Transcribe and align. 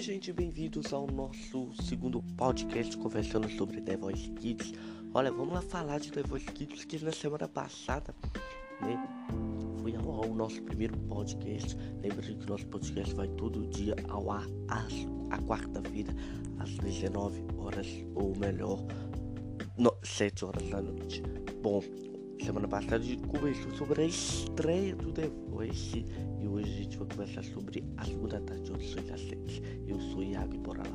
Oi, 0.00 0.04
gente, 0.04 0.32
bem-vindos 0.32 0.94
ao 0.94 1.06
nosso 1.08 1.74
segundo 1.82 2.22
podcast 2.34 2.96
conversando 2.96 3.50
sobre 3.50 3.82
The 3.82 3.98
Voice 3.98 4.30
Kids. 4.30 4.72
Olha, 5.12 5.30
vamos 5.30 5.52
lá 5.52 5.60
falar 5.60 6.00
de 6.00 6.10
The 6.10 6.22
Voice 6.22 6.46
Kids 6.46 6.86
que 6.86 7.04
na 7.04 7.12
semana 7.12 7.46
passada, 7.46 8.14
né, 8.80 8.96
foi 9.82 9.94
ao, 9.96 10.34
nosso 10.34 10.62
primeiro 10.62 10.96
podcast. 11.00 11.76
Lembra 12.00 12.22
que 12.22 12.48
nosso 12.48 12.66
podcast 12.68 13.14
vai 13.14 13.28
todo 13.28 13.66
dia 13.66 13.94
ao 14.08 14.30
ar 14.30 14.46
às, 14.68 14.94
à 15.28 15.36
quarta-feira, 15.42 16.14
às 16.58 16.70
19 16.78 17.44
horas, 17.58 17.86
ou 18.14 18.34
melhor, 18.38 18.82
no, 19.76 19.94
7 20.02 20.46
horas 20.46 20.66
da 20.70 20.80
noite. 20.80 21.22
Bom, 21.62 21.82
semana 22.44 22.66
passada 22.66 22.96
a 22.96 22.98
gente 23.00 23.22
conversou 23.26 23.70
sobre 23.74 24.02
a 24.02 24.06
estreia 24.06 24.94
do 24.96 25.12
The 25.12 25.28
Voice 25.48 26.04
e 26.40 26.48
hoje 26.48 26.72
a 26.72 26.82
gente 26.82 26.96
vai 26.96 27.08
conversar 27.08 27.44
sobre 27.44 27.84
a 27.96 28.04
segunda 28.04 28.40
tarde 28.40 28.62
de 28.62 28.72
audições 28.72 29.06
séries. 29.06 29.62
Eu 29.86 30.00
sou 30.00 30.22
Iago 30.22 30.58
falar. 30.64 30.86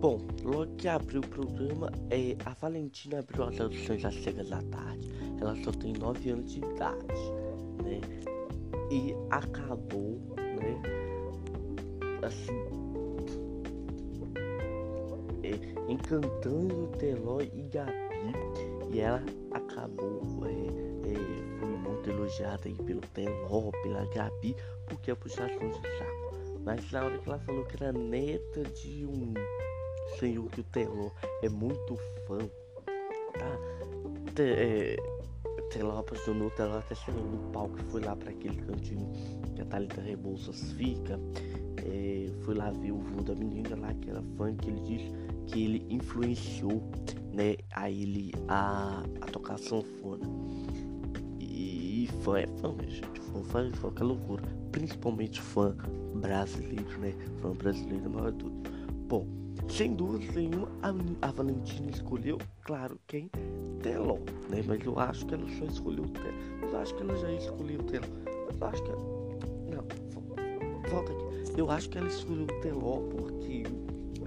Bom, 0.00 0.20
logo 0.42 0.74
que 0.76 0.88
abriu 0.88 1.20
o 1.20 1.26
programa, 1.26 1.90
é, 2.10 2.36
a 2.44 2.54
Valentina 2.54 3.18
abriu 3.18 3.44
as 3.44 3.60
audições 3.60 4.04
às 4.04 4.14
cegas 4.22 4.48
da 4.48 4.62
tarde. 4.62 5.08
Ela 5.40 5.56
só 5.62 5.72
tem 5.72 5.92
9 5.92 6.30
anos 6.30 6.52
de 6.52 6.58
idade, 6.58 7.22
né? 7.84 8.00
E 8.90 9.14
acabou, 9.30 10.20
né? 10.36 10.82
Assim, 12.22 12.52
é, 15.42 15.92
encantando 15.92 16.88
Teló 16.98 17.40
e 17.40 17.62
Gabi. 17.68 18.09
E 18.92 19.00
ela 19.00 19.22
acabou, 19.52 20.22
é, 20.44 21.10
é, 21.10 21.58
foi 21.58 21.68
muito 21.68 22.10
elogiada 22.10 22.62
aí 22.66 22.74
pelo 22.74 23.00
Teló, 23.00 23.70
pela 23.82 24.04
Gabi, 24.06 24.56
porque 24.86 25.10
é 25.10 25.14
puxação 25.14 25.70
de 25.70 25.76
saco. 25.98 26.30
Mas 26.64 26.90
na 26.90 27.04
hora 27.04 27.18
que 27.18 27.28
ela 27.28 27.38
falou 27.38 27.64
que 27.64 27.82
era 27.82 27.92
neta 27.92 28.62
de 28.64 29.06
um 29.06 29.32
senhor 30.18 30.48
que 30.50 30.60
o 30.60 30.64
Teló 30.64 31.10
é 31.42 31.48
muito 31.48 31.96
fã, 32.26 32.38
tá? 33.38 33.58
Te, 34.34 34.42
é, 34.42 34.96
Teló 35.70 35.98
apaixonou, 35.98 36.50
Teló 36.50 36.78
até 36.78 36.94
saiu 36.96 37.22
no 37.22 37.50
palco 37.52 37.78
e 37.78 37.84
foi 37.84 38.02
lá 38.02 38.16
para 38.16 38.30
aquele 38.30 38.56
cantinho 38.56 39.10
que 39.54 39.62
a 39.62 39.64
Thalita 39.66 40.00
Rebouças 40.00 40.72
fica. 40.72 41.18
É, 41.76 42.26
foi 42.42 42.54
lá 42.56 42.70
ver 42.72 42.90
o 42.92 42.98
vô 42.98 43.22
da 43.22 43.34
menina 43.34 43.76
lá 43.76 43.94
que 43.94 44.10
era 44.10 44.22
fã, 44.36 44.54
que 44.56 44.68
ele 44.68 44.80
disse 44.80 45.12
que 45.46 45.64
ele 45.64 45.86
influenciou 45.88 46.82
né, 47.32 47.56
a 47.72 47.90
ele 47.90 48.32
a, 48.48 49.02
a 49.20 49.26
tocar 49.26 49.58
sanfona. 49.58 50.26
E, 51.38 52.04
e 52.04 52.06
fã 52.22 52.38
é 52.38 52.46
fã, 52.46 52.72
né, 52.72 52.86
gente? 52.88 53.20
Fã, 53.20 53.70
fã, 53.72 53.90
que 53.90 54.02
loucura. 54.02 54.42
Principalmente 54.72 55.40
fã 55.40 55.76
brasileiro, 56.14 56.98
né? 56.98 57.14
Fã 57.40 57.52
brasileiro 57.52 58.04
é 58.04 58.08
maior 58.08 58.32
tudo. 58.32 58.60
Bom, 59.08 59.26
sem 59.68 59.94
dúvida 59.94 60.32
nenhuma, 60.34 60.68
a, 60.82 61.28
a 61.28 61.30
Valentina 61.30 61.90
escolheu, 61.90 62.38
claro, 62.62 62.98
quem? 63.06 63.30
Teló, 63.82 64.18
né? 64.48 64.62
Mas 64.66 64.84
eu 64.84 64.98
acho 64.98 65.26
que 65.26 65.34
ela 65.34 65.48
só 65.58 65.64
escolheu 65.64 66.04
o 66.04 66.08
Teló. 66.08 66.70
Eu 66.72 66.78
acho 66.78 66.94
que 66.94 67.02
ela 67.02 67.16
já 67.16 67.32
escolheu 67.32 67.80
o 67.80 67.84
Teló. 67.84 68.06
Eu 68.26 68.66
acho 68.66 68.82
que 68.82 68.90
ela... 68.90 69.00
Não, 69.70 70.90
volta 70.90 71.12
aqui. 71.12 71.60
Eu 71.60 71.70
acho 71.70 71.88
que 71.88 71.98
ela 71.98 72.08
escolheu 72.08 72.44
o 72.44 72.60
Teló 72.60 73.00
porque 73.16 73.64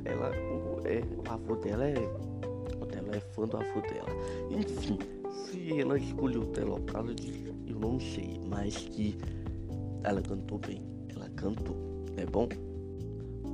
ela, 0.06 0.30
o, 0.30 0.82
é, 0.86 1.02
o 1.18 1.32
avô 1.32 1.56
dela 1.56 1.86
é 1.86 1.96
é 3.14 3.20
fã 3.20 3.48
do 3.48 3.58
avô 3.58 3.82
dela. 3.82 4.10
Enfim, 4.52 4.98
se 5.46 5.80
ela 5.80 5.98
escolheu 5.98 6.44
causa 6.92 7.14
disso, 7.14 7.54
eu 7.68 7.80
não 7.80 8.00
sei, 8.00 8.40
mas 8.48 8.76
que 8.76 9.18
ela 10.04 10.22
cantou 10.22 10.60
bem. 10.60 10.82
Ela 11.10 11.30
cantou, 11.30 11.76
é 12.18 12.26
bom? 12.26 12.48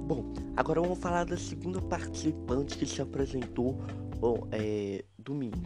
Bom, 0.08 0.34
agora 0.58 0.82
vamos 0.82 0.98
falar 1.00 1.26
da 1.26 1.38
segunda 1.38 1.80
participante 1.82 2.78
que 2.78 2.86
se 2.86 3.02
apresentou 3.02 3.78
bom, 4.20 4.48
é, 4.52 5.04
domingo. 5.18 5.62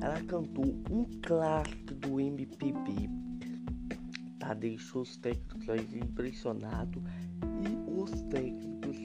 Ela 0.00 0.20
cantou 0.22 0.64
um 0.90 1.04
clássico 1.22 1.94
do 1.94 2.20
MPB, 2.20 3.08
tá? 4.38 4.54
Deixou 4.54 5.02
os 5.02 5.16
técnicos 5.16 5.94
impressionados 5.94 7.02
e 7.62 8.00
os 8.00 8.10
técnicos 8.22 8.96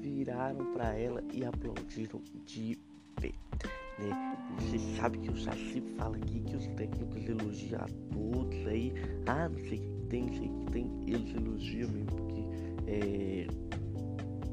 viraram 0.00 0.72
para 0.72 0.94
ela 0.94 1.22
e 1.32 1.44
aplaudiram 1.44 2.20
de 2.46 2.78
Né? 3.98 4.36
Você 4.58 4.78
sabe 4.96 5.18
que 5.18 5.34
já 5.36 5.52
sempre 5.52 5.94
falo 5.94 6.16
aqui 6.16 6.40
que 6.40 6.56
os 6.56 6.66
técnicos 6.68 7.28
elogiam 7.28 7.80
a 7.80 7.88
todos 8.12 8.66
aí. 8.66 8.92
Ah, 9.26 9.48
não 9.48 9.58
sei 9.68 9.78
o 9.78 9.82
que 9.82 10.08
tem, 10.08 10.22
não 10.22 10.34
sei 10.34 10.48
o 10.48 10.64
que 10.64 10.72
tem. 10.72 10.90
Eles 11.06 11.34
elogiam 11.34 11.90
mesmo, 11.90 12.06
porque 12.06 12.44
é, 12.86 13.46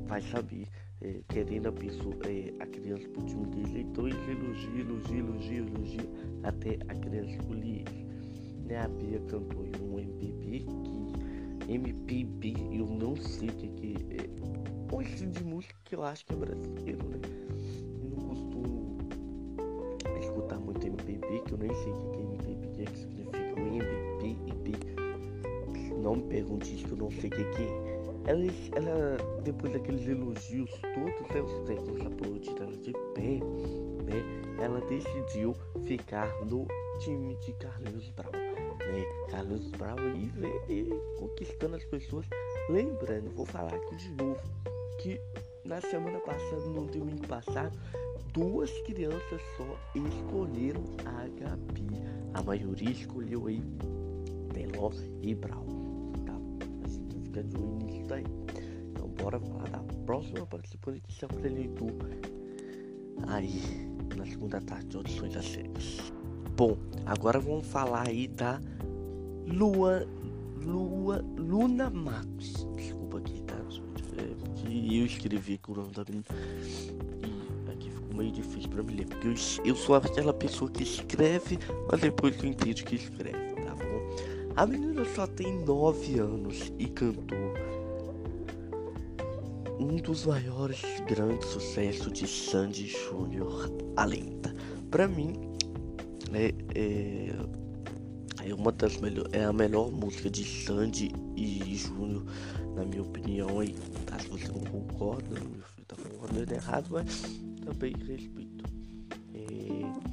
vai 0.08 0.22
saber. 0.22 0.68
É, 1.04 1.20
querendo 1.30 1.68
a 1.68 1.72
pessoa, 1.72 2.16
é, 2.28 2.54
a 2.60 2.68
criança 2.68 3.10
pro 3.10 3.26
time 3.26 3.48
dele, 3.48 3.88
então 3.90 4.08
eles 4.08 4.22
elogiam, 4.30 4.78
elogiam, 4.78 5.18
elogiam, 5.18 5.68
elogiam, 5.68 6.06
até 6.44 6.78
a 6.88 6.94
criança 6.94 7.38
eles. 7.50 7.84
Né? 8.66 8.78
A 8.78 8.88
Bia 8.88 9.20
cantou 9.22 9.66
em 9.66 9.72
um 9.84 9.98
MPB 9.98 10.60
que 10.60 11.74
MPB 11.74 12.54
eu 12.72 12.86
não 12.86 13.16
sei 13.16 13.50
o 13.50 13.54
que, 13.54 13.68
que 13.70 13.96
é. 14.12 14.96
Um 14.96 15.02
estilo 15.02 15.32
de 15.32 15.44
música 15.44 15.76
que 15.86 15.96
eu 15.96 16.04
acho 16.04 16.24
que 16.26 16.34
é 16.34 16.36
brasileiro, 16.36 17.08
né? 17.10 17.50
MPB, 21.22 21.40
que 21.46 21.52
eu 21.54 21.58
nem 21.58 21.74
sei 21.76 21.92
o 21.92 22.12
que 22.12 22.18
é 22.18 22.22
MPB, 22.22 22.68
o 22.68 22.72
que, 22.72 22.82
é 22.82 22.86
que 22.86 22.98
significa 22.98 23.56
o 23.56 23.68
MVP 23.68 24.38
e 24.48 24.54
B. 24.54 24.72
Não 26.02 26.16
me 26.16 26.24
pergunte 26.24 26.76
isso, 26.76 26.86
que 26.86 26.92
eu 26.92 26.98
não 26.98 27.12
sei 27.12 27.30
o 27.30 27.34
que, 27.34 27.42
é. 27.42 28.02
Ela, 28.28 28.46
ela, 28.76 29.42
depois 29.44 29.74
daqueles 29.74 30.08
elogios 30.08 30.70
todos, 30.81 31.30
né, 31.31 31.42
os 31.42 31.68
técnicos 31.68 32.02
de 32.81 32.94
pé, 33.14 33.40
né? 34.06 34.64
Ela 34.64 34.80
decidiu 34.81 35.56
ficar 35.86 36.28
no 36.46 36.68
time 37.00 37.36
de 37.38 37.54
Carlinhos 37.54 38.10
Brown, 38.12 38.31
né? 38.31 39.04
Carlinhos 39.30 39.72
Brown 39.72 39.98
e, 40.16 40.31
e 40.72 40.90
conquistando 41.18 41.76
as 41.76 41.86
pessoas. 41.86 42.26
Lembrando, 42.70 43.31
vou 43.31 43.46
falar 43.46 43.74
aqui 43.74 43.96
de 43.96 44.12
novo, 44.12 44.40
que 45.00 45.20
na 45.66 45.80
semana 45.82 46.20
passada, 46.20 46.62
no 46.68 46.86
domingo 46.88 47.28
passado, 47.28 47.78
duas 48.34 48.72
crianças 48.82 49.42
só 49.58 49.78
escolheram 49.96 50.84
a 51.06 51.28
Gabi. 51.40 51.88
A 52.34 52.42
maioria 52.42 52.92
escolheu 52.92 53.48
aí 53.48 53.62
Teló 54.54 54.92
e 55.22 55.36
Brau. 55.36 55.66
Tá? 56.26 56.34
Assim 56.86 57.08
fica 57.24 57.44
de 57.44 57.56
olho 57.58 57.78
nisso 57.86 58.08
daí. 58.08 58.26
Então 58.92 59.08
bora 59.10 59.40
falar 59.40 59.70
da 59.70 59.80
próxima 60.06 60.46
participante 60.46 61.02
que 61.02 61.14
se 61.14 61.26
apresentou 61.26 61.90
aí 63.28 63.62
na 64.16 64.26
segunda 64.26 64.60
tarde 64.62 64.88
de 64.88 64.98
audições 64.98 65.34
das 65.34 65.46
séries. 65.46 66.14
Bom, 66.56 66.78
agora 67.06 67.40
vamos 67.40 67.68
falar 67.68 68.08
aí 68.08 68.28
da 68.28 68.60
Lua 69.48 70.08
Lua 70.64 71.24
Luna 71.38 71.90
Max. 71.90 72.66
Aqui, 74.91 75.00
eu 75.00 75.06
escrevi 75.06 75.59
o 75.69 75.74
nome 75.74 75.91
da 75.91 76.03
menina 76.03 76.25
meio 78.13 78.29
difícil 78.29 78.69
para 78.69 78.84
me 78.84 78.94
ler, 78.94 79.07
porque 79.07 79.25
eu, 79.29 79.35
eu 79.63 79.74
sou 79.74 79.96
aquela 79.96 80.34
pessoa 80.34 80.69
que 80.69 80.84
escreve, 80.84 81.57
mas 81.90 82.02
depois 82.02 82.38
eu 82.44 82.50
entendo 82.50 82.84
que 82.84 82.96
escreve, 82.96 83.56
tá 83.63 83.74
bom? 83.74 84.53
A 84.53 84.66
menina 84.66 85.06
só 85.16 85.25
tem 85.25 85.63
9 85.63 86.19
anos 86.19 86.74
e 86.78 86.88
cantou 86.88 87.53
um 89.80 89.96
dos 89.96 90.25
maiores 90.25 90.81
grandes 91.07 91.47
sucessos 91.47 92.12
de 92.12 92.28
Sandy 92.28 92.88
Júnior, 92.88 93.72
a 93.96 94.03
lenda. 94.03 94.53
Pra 94.91 95.07
mim, 95.07 95.34
é, 96.34 96.53
é, 96.75 97.34
é 98.50 98.53
uma 98.53 98.74
das 98.74 98.97
melhores, 98.97 99.31
é 99.31 99.46
a 99.46 99.53
melhor 99.53 99.89
música 99.89 100.30
de 100.30 100.44
Sandy 100.44 101.13
e 101.38 101.75
Júnior, 101.75 102.25
na 102.75 102.85
minha 102.85 103.01
opinião. 103.01 103.59
Aí, 103.59 103.75
tá? 104.06 104.19
Se 104.19 104.27
você 104.27 104.47
não 104.47 104.62
concorda, 104.62 105.29
meu 105.39 105.63
filho 105.63 105.85
tá 105.88 105.95
concordando 105.95 106.53
errado, 106.53 106.88
mas 106.91 107.21
também 107.63 107.94
respeito. 107.94 108.65
É... 109.33 110.12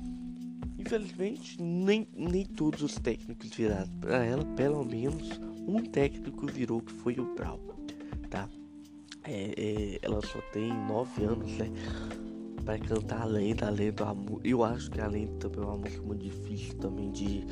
Infelizmente, 0.78 1.60
nem, 1.60 2.08
nem 2.16 2.44
todos 2.44 2.82
os 2.82 2.94
técnicos 2.94 3.50
viraram 3.50 3.90
para 4.00 4.24
ela, 4.24 4.44
pelo 4.56 4.84
menos 4.84 5.38
um 5.66 5.82
técnico 5.82 6.46
virou 6.46 6.80
que 6.80 6.92
foi 6.92 7.14
o 7.18 7.34
Brau, 7.34 7.60
tá? 8.30 8.48
É, 9.24 9.52
é, 9.56 9.98
ela 10.00 10.22
só 10.22 10.40
tem 10.52 10.72
9 10.86 11.24
anos, 11.24 11.52
né? 11.58 11.70
Para 12.64 12.78
cantar 12.78 13.22
a 13.22 13.24
lenda, 13.26 13.66
a 13.66 13.70
lenda, 13.70 14.04
eu 14.44 14.64
acho 14.64 14.90
que 14.90 15.00
a 15.00 15.06
lenda 15.06 15.50
também 15.50 15.60
é 15.60 15.66
uma 15.66 15.76
música 15.76 16.02
muito 16.02 16.22
difícil 16.22 16.74
também 16.78 17.10
de 17.10 17.44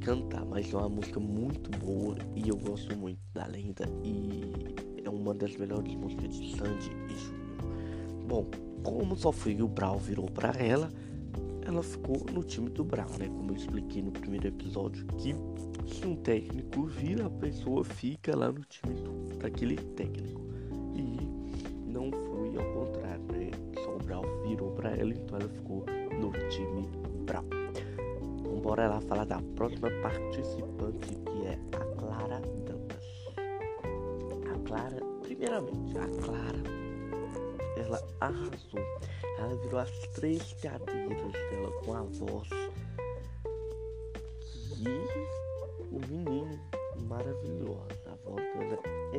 cantar, 0.00 0.44
mas 0.44 0.72
é 0.72 0.76
uma 0.76 0.88
música 0.88 1.20
muito 1.20 1.70
boa 1.78 2.16
e 2.34 2.48
eu 2.48 2.56
gosto 2.56 2.96
muito 2.96 3.20
da 3.32 3.46
lenda 3.46 3.84
e 4.02 5.02
é 5.04 5.08
uma 5.08 5.34
das 5.34 5.56
melhores 5.56 5.94
músicas 5.94 6.34
de 6.34 6.56
Sandy 6.56 6.90
e 7.08 7.18
Júnior. 7.18 8.26
Bom, 8.26 8.46
como 8.82 9.16
só 9.16 9.30
foi 9.30 9.60
o 9.60 9.68
Brau 9.68 9.98
virou 9.98 10.26
para 10.26 10.50
ela, 10.58 10.90
ela 11.66 11.82
ficou 11.82 12.24
no 12.32 12.42
time 12.42 12.70
do 12.70 12.82
Brau, 12.82 13.08
né? 13.18 13.28
Como 13.28 13.50
eu 13.50 13.56
expliquei 13.56 14.02
no 14.02 14.10
primeiro 14.10 14.48
episódio, 14.48 15.06
que 15.18 15.34
se 15.86 16.06
um 16.06 16.16
técnico 16.16 16.86
vira, 16.86 17.26
a 17.26 17.30
pessoa 17.30 17.84
fica 17.84 18.36
lá 18.36 18.50
no 18.50 18.60
time 18.62 18.94
do, 18.94 19.38
daquele 19.38 19.76
técnico. 19.76 20.40
E 20.94 21.90
não 21.90 22.10
foi 22.10 22.56
ao 22.56 22.72
contrário, 22.72 23.24
né? 23.32 23.50
Sobral 23.84 24.24
virou 24.46 24.70
para 24.72 24.90
ela, 24.96 25.12
então 25.12 25.38
ela 25.38 25.48
ficou 25.48 25.84
no 26.20 26.32
time 26.48 26.88
Brau. 27.26 27.59
Bora 28.62 28.88
lá 28.88 29.00
falar 29.00 29.24
da 29.24 29.40
próxima 29.56 29.88
participante 30.02 31.14
que 31.14 31.46
é 31.46 31.58
a 31.76 31.84
Clara 31.96 32.40
Dantas. 32.40 33.06
A 34.52 34.68
Clara, 34.68 35.00
primeiramente, 35.22 35.98
a 35.98 36.06
Clara, 36.22 36.62
ela 37.76 38.02
arrasou. 38.20 38.80
Ela 39.38 39.56
virou 39.56 39.80
as 39.80 39.90
três 40.14 40.52
cadeiras 40.62 41.32
dela 41.32 41.72
com 41.84 41.94
a 41.94 42.02
voz 42.02 42.48
que 44.74 44.88
o 45.90 46.00
menino 46.08 46.60
maravilhosa. 47.08 47.88
A 48.06 48.28
voz 48.28 48.44
dela 48.54 48.78
é. 49.14 49.18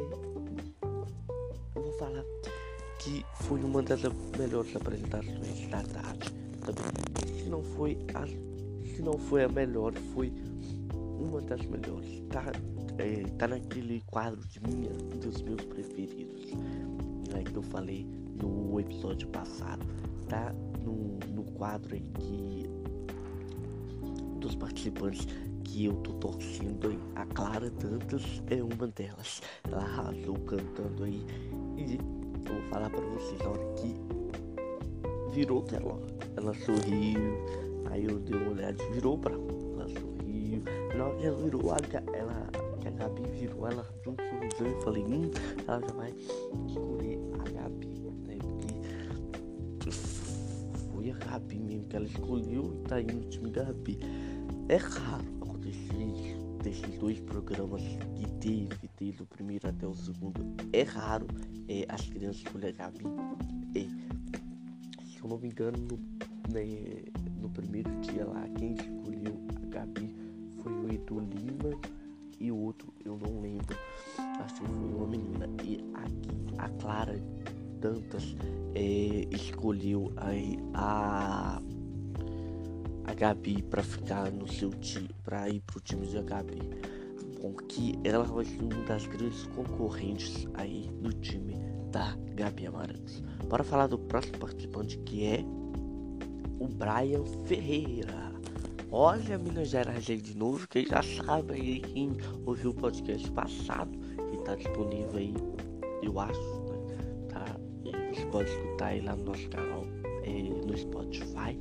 Eu 1.75 1.81
vou 1.81 1.91
falar 1.93 2.23
que 2.99 3.25
foi 3.41 3.59
uma 3.63 3.81
das 3.81 4.01
melhores 4.38 4.75
apresentações 4.75 5.67
da 5.69 5.81
tarde. 5.81 6.31
Também. 6.61 7.41
Se 7.43 7.49
não 7.49 7.63
foi 7.63 7.97
a, 8.13 8.50
se 8.95 9.01
não 9.01 9.17
foi 9.17 9.43
a 9.43 9.49
melhor, 9.49 9.93
foi 10.13 10.31
uma 11.19 11.41
das 11.41 11.65
melhores. 11.65 12.21
Tá, 12.29 12.51
é, 12.97 13.23
tá 13.38 13.47
naquele 13.47 14.01
quadro 14.07 14.39
de 14.47 14.59
minha, 14.61 14.91
dos 14.91 15.41
meus 15.41 15.63
preferidos. 15.65 16.51
É 17.38 17.43
que 17.43 17.55
eu 17.55 17.63
falei 17.63 18.05
no 18.41 18.79
episódio 18.79 19.27
passado. 19.29 19.85
Tá 20.27 20.53
no, 20.83 21.17
no 21.33 21.43
quadro 21.53 21.93
aí 21.93 22.05
que 22.19 22.69
dos 24.39 24.55
participantes 24.55 25.27
que 25.63 25.85
eu 25.85 25.93
tô 25.97 26.13
torcendo 26.13 26.89
aí. 26.89 26.99
A 27.15 27.25
Clara 27.27 27.69
Dantas 27.69 28.41
é 28.49 28.61
uma 28.61 28.88
delas. 28.88 29.41
Ela 29.63 29.83
arrasou 29.83 30.35
cantando 30.39 31.03
aí. 31.03 31.25
E 31.77 31.95
eu 31.95 32.53
vou 32.53 32.61
falar 32.69 32.89
pra 32.89 33.01
vocês, 33.01 33.39
na 33.39 33.49
hora 33.49 33.73
que 33.75 33.95
virou 35.31 35.61
tela, 35.61 35.99
ela 36.35 36.53
sorriu. 36.53 37.70
Aí 37.91 38.05
eu 38.05 38.19
dei 38.19 38.39
uma 38.39 38.51
olhada 38.51 38.83
virou 38.91 39.17
pra 39.17 39.33
ela 39.33 39.88
sorriu. 39.89 40.63
Na 40.97 41.05
hora 41.05 41.17
que 41.17 41.25
ela 41.25 41.38
virou, 41.38 41.71
a, 41.71 41.77
ela, 42.15 42.49
que 42.79 42.88
a 42.88 42.91
Gabi 42.91 43.21
virou, 43.38 43.67
ela 43.67 43.83
sorrisão 44.03 44.79
e 44.79 44.83
falei, 44.83 45.03
hum, 45.03 45.29
ela 45.67 45.81
já 45.81 45.93
vai 45.93 46.11
escolher 46.11 47.19
a 47.33 47.51
Gabi, 47.51 47.88
né? 48.25 48.38
Porque 49.77 49.91
foi 49.91 51.11
a 51.11 51.13
Gabi 51.15 51.59
mesmo 51.59 51.88
que 51.88 51.95
ela 51.95 52.05
escolheu 52.05 52.73
e 52.73 52.88
tá 52.88 52.95
aí 52.95 53.05
no 53.05 53.21
time 53.25 53.51
Gabi. 53.51 53.99
É 54.69 54.77
raro 54.77 55.25
acontecer 55.41 56.38
desses 56.63 56.97
dois 56.97 57.19
programas 57.19 57.81
que 58.15 58.27
teve, 58.39 58.89
desde 58.97 59.21
o 59.21 59.25
primeiro 59.25 59.67
até 59.67 59.85
o 59.85 59.93
segundo. 59.93 60.55
É 60.71 60.83
raro 60.83 61.27
é, 61.67 61.85
as 61.89 62.07
crianças 62.07 62.38
escolherem 62.38 62.79
a 62.79 62.89
Gabi. 62.89 63.03
É, 63.75 63.81
se 65.05 65.19
eu 65.21 65.29
não 65.29 65.38
me 65.38 65.49
engano, 65.49 65.77
no, 65.77 66.30
no 67.41 67.49
primeiro 67.49 67.89
dia 68.01 68.25
lá, 68.25 68.47
quem 68.57 68.73
escolheu 68.73 69.39
a 69.55 69.65
Gabi 69.67 70.15
foi 70.61 70.71
o 70.71 70.91
Edu 70.91 71.19
Lima 71.19 71.79
e 72.39 72.51
o 72.51 72.57
outro 72.57 72.93
eu 73.05 73.17
não 73.17 73.41
lembro. 73.41 73.77
Acho 74.17 74.55
que 74.55 74.67
foi 74.67 74.93
uma 74.93 75.07
menina. 75.07 75.47
E 75.63 75.83
aqui 75.93 76.55
a 76.57 76.69
Clara 76.69 77.21
Dantas 77.79 78.35
é, 78.75 79.27
escolheu 79.31 80.11
aí 80.17 80.57
a 80.73 81.61
a 83.03 83.13
Gabi 83.13 83.61
para 83.63 83.83
ficar 83.83 84.31
no 84.31 84.47
seu 84.47 84.69
time, 84.69 85.09
para 85.23 85.49
ir 85.49 85.61
pro 85.61 85.79
time 85.81 86.07
de 86.07 86.21
Gabi. 86.21 86.59
Bom, 87.41 87.53
que 87.53 87.99
ela 88.03 88.23
vai 88.23 88.45
ser 88.45 88.61
uma 88.61 88.83
das 88.85 89.05
grandes 89.07 89.43
concorrentes 89.47 90.47
aí 90.53 90.89
do 91.01 91.11
time 91.13 91.55
da 91.91 92.15
Gabi 92.35 92.67
Amarantos. 92.67 93.23
Bora 93.49 93.63
falar 93.63 93.88
do 93.88 93.97
próximo 93.97 94.38
participante 94.38 94.97
que 94.99 95.25
é 95.25 95.43
o 96.61 96.67
Brian 96.67 97.23
Ferreira. 97.45 98.31
Olha 98.91 99.37
Minas 99.37 99.69
Gerais 99.69 100.07
aí 100.09 100.17
de 100.17 100.37
novo, 100.37 100.67
quem 100.67 100.85
já 100.85 101.01
sabe 101.01 101.53
aí, 101.53 101.79
quem 101.79 102.11
ouviu 102.45 102.69
o 102.69 102.73
podcast 102.73 103.31
passado, 103.31 103.89
que 104.29 104.37
tá 104.43 104.55
disponível 104.55 105.17
aí, 105.17 105.33
eu 106.03 106.19
acho, 106.19 106.39
né? 106.39 107.27
Tá? 107.29 107.45
E 107.83 108.13
você 108.13 108.25
pode 108.27 108.49
escutar 108.49 108.87
aí 108.87 109.01
lá 109.01 109.15
no 109.15 109.23
nosso 109.23 109.49
canal 109.49 109.83
é, 110.23 110.43
no 110.43 110.77
Spotify. 110.77 111.57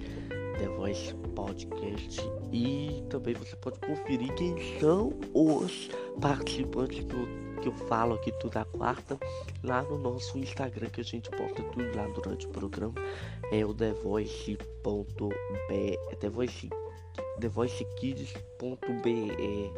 The 0.58 0.68
Voice 0.76 1.14
Podcast 1.34 2.20
e 2.52 3.02
também 3.08 3.32
você 3.32 3.56
pode 3.56 3.78
conferir 3.80 4.30
quem 4.34 4.54
são 4.78 5.10
os 5.32 5.88
participantes 6.20 7.02
eu, 7.08 7.26
que 7.60 7.68
eu 7.68 7.72
falo 7.72 8.14
aqui 8.14 8.32
toda 8.32 8.64
quarta 8.64 9.18
lá 9.62 9.82
no 9.82 9.98
nosso 9.98 10.38
Instagram 10.38 10.88
que 10.88 11.00
a 11.00 11.04
gente 11.04 11.30
posta 11.30 11.62
tudo 11.62 11.94
lá 11.94 12.06
durante 12.08 12.46
o 12.46 12.50
programa 12.50 12.94
é 13.52 13.64
o 13.64 13.74
The 13.74 13.92
Voice.b 13.92 14.58
é 15.70 16.16
The 16.16 16.30
Voice 16.30 16.70
The 17.40 17.48
Voice 17.48 17.84
Kids.be 17.96 19.72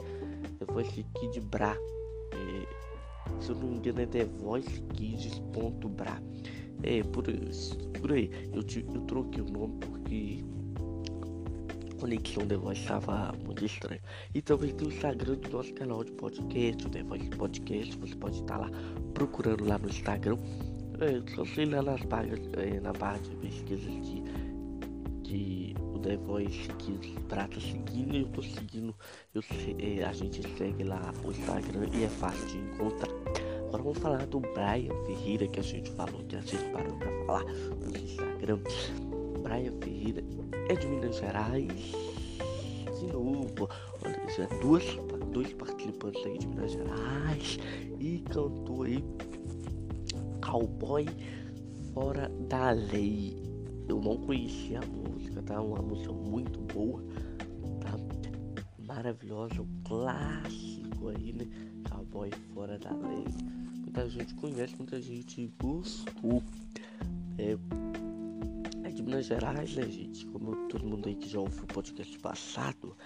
The 0.59 0.65
Voice 0.73 1.05
Kid 1.19 1.41
Bra 1.41 1.77
é, 2.33 3.41
se 3.41 3.51
eu 3.51 3.57
não 3.57 3.69
me 3.69 3.77
engano 3.77 4.01
é 4.01 4.07
The 4.07 4.25
Voice 4.25 4.81
Kids.bra 4.95 6.23
é 6.83 7.03
por 7.03 7.25
por 8.01 8.13
aí 8.13 8.31
eu, 8.53 8.63
eu 8.95 9.01
troquei 9.03 9.43
o 9.43 9.51
nome 9.51 9.79
porque 9.81 10.45
conexão 12.03 12.45
The 12.45 12.57
Voice 12.57 12.81
estava 12.81 13.33
muito 13.45 13.65
estranha. 13.65 14.01
E 14.35 14.43
também 14.43 14.75
tem 14.75 14.89
o 14.89 14.93
Instagram 14.93 15.37
do 15.37 15.51
nosso 15.51 15.73
canal 15.75 16.03
de 16.03 16.11
podcast, 16.13 16.85
o 16.85 16.91
The 16.91 17.03
Voice 17.05 17.29
Podcast. 17.31 17.97
Você 17.99 18.17
pode 18.17 18.41
estar 18.41 18.57
lá 18.57 18.69
procurando 19.15 19.65
lá 19.65 19.79
no 19.79 19.89
Instagram. 19.89 20.37
É, 20.99 21.35
só 21.35 21.45
sei 21.45 21.67
lá 21.67 21.81
nas 21.81 22.03
barras, 22.03 22.41
é, 22.55 22.81
na 22.81 22.93
barra 22.93 23.19
de 23.19 23.37
pesquisa 23.37 23.89
que, 23.89 24.25
que 25.23 25.75
o 25.95 25.99
The 26.01 26.17
Voice 26.17 26.69
que 26.79 27.21
trata 27.29 27.61
seguindo. 27.61 28.17
Eu 28.17 28.29
tô 28.31 28.43
seguindo, 28.43 28.95
eu, 29.33 29.43
é, 29.79 30.03
a 30.03 30.13
gente 30.13 30.43
segue 30.59 30.83
lá 30.83 31.15
o 31.25 31.31
Instagram 31.31 31.87
e 31.95 32.03
é 32.03 32.09
fácil 32.09 32.47
de 32.49 32.59
encontrar. 32.59 33.13
Agora 33.69 33.83
vamos 33.85 33.99
falar 33.99 34.27
do 34.27 34.41
Brian 34.41 34.93
Ferreira 35.07 35.47
que 35.47 35.61
a 35.61 35.63
gente 35.63 35.89
falou, 35.93 36.25
que 36.25 36.35
a 36.35 36.41
gente 36.41 36.65
parou 36.73 36.97
pra 36.99 37.27
falar 37.27 37.45
no 37.45 37.97
Instagram. 37.97 38.59
Brian 39.43 39.73
Ferreira 39.83 40.23
é 40.69 40.75
de 40.75 40.87
Minas 40.87 41.17
Gerais. 41.17 41.93
De 42.99 43.07
novo, 43.13 43.69
olha, 44.05 44.31
já 44.37 44.47
duas, 44.61 44.85
dois 45.33 45.53
participantes 45.55 46.25
aí 46.25 46.39
de 46.39 46.47
Minas 46.47 46.73
Gerais 46.73 47.59
e 47.99 48.21
cantou 48.31 48.85
aí 48.85 49.05
Cowboy 50.41 51.07
Fora 51.93 52.29
da 52.49 52.71
Lei. 52.71 53.37
Eu 53.89 54.01
não 54.01 54.17
conhecia 54.17 54.81
a 54.81 54.87
música, 54.87 55.43
tá? 55.43 55.61
Uma 55.61 55.83
música 55.83 56.13
muito 56.13 56.61
boa, 56.73 57.03
tá? 57.81 57.99
Maravilhosa, 58.79 59.61
um 59.61 59.83
clássico 59.85 61.09
aí, 61.09 61.33
né? 61.33 61.47
Cowboy 61.91 62.31
Fora 62.55 62.79
da 62.79 62.91
Lei. 62.91 63.25
Muita 63.81 64.09
gente 64.09 64.35
conhece, 64.35 64.75
muita 64.77 65.01
gente 65.03 65.53
gostou. 65.61 66.43
É, 67.37 67.59
Minas 69.13 69.27
Gerais, 69.27 69.77
né, 69.77 69.83
gente? 69.91 70.25
Como 70.25 70.57
todo 70.69 70.87
mundo 70.87 71.07
aí 71.07 71.15
que 71.15 71.29
já 71.29 71.39
ouviu 71.39 71.65
o 71.65 71.67
podcast 71.67 72.19
passado, 72.21 72.97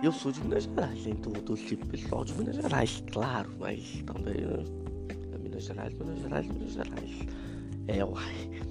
eu 0.00 0.12
sou 0.12 0.30
de 0.30 0.40
Minas 0.42 0.62
Gerais, 0.62 1.04
né? 1.04 1.10
Então 1.10 1.32
eu 1.34 1.42
tô 1.42 1.56
tipo 1.56 1.84
pessoal 1.88 2.24
de 2.24 2.32
Minas 2.34 2.54
Gerais, 2.54 3.02
claro, 3.10 3.52
mas 3.58 4.00
também 4.06 4.42
né? 4.42 4.64
é 5.34 5.38
Minas 5.38 5.64
Gerais, 5.64 5.92
Minas 5.94 6.20
Gerais, 6.20 6.46
Minas 6.46 6.72
Gerais. 6.72 7.10
É, 7.88 8.04
uai. 8.04 8.62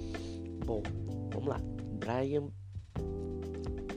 Bom, 0.64 0.82
vamos 1.34 1.48
lá. 1.48 1.60
Brian 2.00 2.48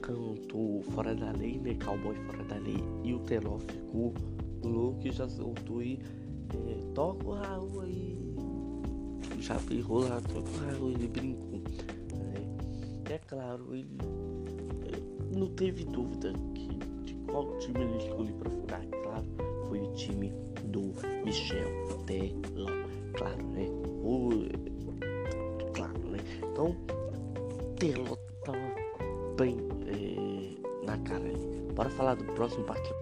cantou 0.02 0.82
Fora 0.92 1.14
da 1.14 1.32
Lei, 1.32 1.58
né? 1.58 1.74
Cowboy 1.82 2.16
Fora 2.26 2.44
da 2.44 2.58
Lei. 2.58 2.84
E 3.02 3.14
o 3.14 3.20
Teló 3.20 3.58
ficou 3.60 4.12
louco 4.62 5.08
e 5.08 5.10
já 5.10 5.26
soltou 5.26 5.78
aí. 5.78 5.98
É, 6.68 6.92
toca 6.92 7.26
o 7.26 7.32
Raul 7.32 7.80
aí. 7.80 8.36
Já 9.40 9.56
o 9.56 10.00
Raul, 10.00 10.90
ele 10.90 11.08
brincou 11.08 11.62
é 13.16 13.18
claro, 13.26 13.74
ele 13.74 13.98
não 15.34 15.46
teve 15.48 15.84
dúvida 15.84 16.32
que, 16.54 16.68
de 17.04 17.14
qual 17.26 17.56
time 17.58 17.80
ele 17.80 17.96
escolheu 17.96 18.34
para 18.34 18.50
ficar. 18.50 18.84
É 18.84 19.02
claro, 19.02 19.26
foi 19.68 19.80
o 19.80 19.92
time 19.94 20.30
do 20.64 20.92
Michel 21.24 21.98
Teló. 22.06 22.66
Claro, 23.14 23.42
né? 23.46 23.66
O, 24.04 24.30
claro, 25.72 25.98
né? 26.10 26.18
Então, 26.52 26.76
Teló 27.78 28.16
tava 28.44 28.58
bem 29.38 29.56
é, 29.86 30.86
na 30.86 30.98
cara 30.98 31.24
ali. 31.24 31.72
Bora 31.74 31.88
falar 31.88 32.16
do 32.16 32.24
próximo 32.34 32.64
partido. 32.64 32.96